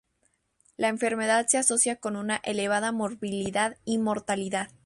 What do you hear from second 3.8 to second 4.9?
y mortalidad.